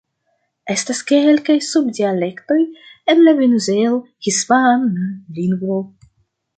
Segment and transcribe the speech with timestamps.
[0.75, 2.59] Estas kelkaj sub-dialektoj
[3.15, 5.83] en la Venezuel-hispana lingvo.